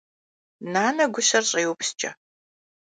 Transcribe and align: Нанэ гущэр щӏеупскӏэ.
Нанэ 0.73 1.05
гущэр 1.13 1.43
щӏеупскӏэ. 1.49 2.11